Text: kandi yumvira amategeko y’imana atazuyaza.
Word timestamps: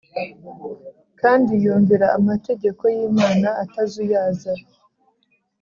kandi 1.21 1.51
yumvira 1.63 2.07
amategeko 2.17 2.83
y’imana 2.95 3.49
atazuyaza. 3.63 4.51